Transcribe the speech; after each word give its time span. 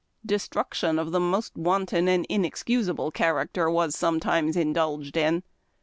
Destruction 0.25 0.97
of 0.97 1.11
the 1.11 1.19
most 1.19 1.55
wanton 1.55 2.07
and 2.07 2.25
inexcusable 2.27 3.11
character 3.11 3.69
was 3.69 3.95
sometimes 3.95 4.57
indulged 4.57 5.15
in. 5.15 5.43